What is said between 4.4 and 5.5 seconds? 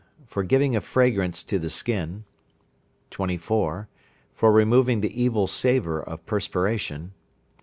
removing the evil